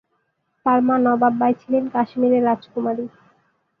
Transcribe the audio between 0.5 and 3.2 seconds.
তার মা নবাব বাই ছিলেন কাশ্মিরের রাজকুমারী।